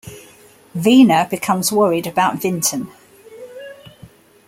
Wiener 0.73 1.27
becomes 1.29 1.71
worried 1.71 2.07
about 2.07 2.41
Vinton. 2.41 2.89